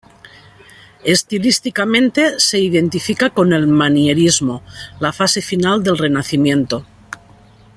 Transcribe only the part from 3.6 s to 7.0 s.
Manierismo, la fase final del Renacimiento.